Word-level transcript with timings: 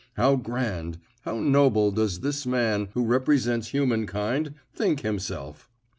How 0.15 0.35
grand, 0.35 0.97
how 1.25 1.39
noble 1.39 1.91
does 1.91 2.21
this 2.21 2.43
man, 2.47 2.87
who 2.95 3.05
represents 3.05 3.67
humankind, 3.67 4.55
think 4.73 5.01
himself! 5.01 5.69